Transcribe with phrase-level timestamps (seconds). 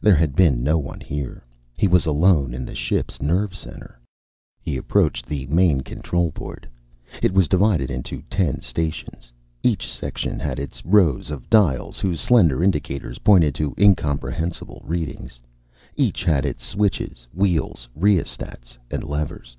[0.00, 1.44] There had been no one here.
[1.76, 4.00] He was alone in the ship's nerve center.
[4.60, 6.68] He approached the main control board.
[7.22, 9.30] It was divided into ten stations.
[9.62, 15.40] Each section had its rows of dials, whose slender indicators pointed to incomprehensible readings.
[15.94, 19.56] Each had its switches, wheels rheostats, and levers.